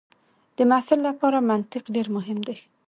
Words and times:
د 0.57 0.59
محصل 0.69 0.99
لپاره 1.07 1.45
منطق 1.49 1.83
ډېر 1.95 2.07
مهم 2.15 2.39
دی. 2.47 2.57